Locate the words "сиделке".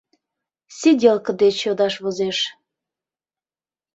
0.77-1.31